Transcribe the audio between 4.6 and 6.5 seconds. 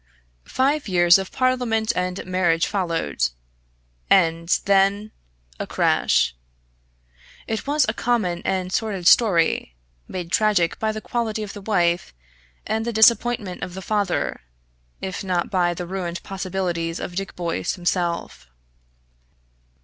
then a crash.